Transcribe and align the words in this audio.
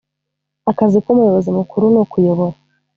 akazi 0.71 0.97
k 1.03 1.07
umuyobozi 1.11 1.49
mukuru 1.57 1.83
nukuyobora 1.93 2.55